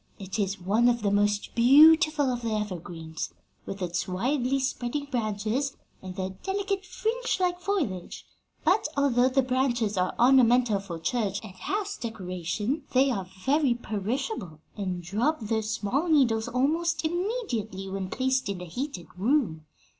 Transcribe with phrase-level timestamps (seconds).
[0.17, 3.35] It is one of the most beautiful of the evergreens,
[3.67, 8.25] with its widely spreading branches and their delicate, fringe like foliage;
[8.65, 14.59] but, although the branches are ornamental for church and house decoration, they are very perishable,
[14.75, 19.67] and drop their small needles almost immediately when placed in a heated room.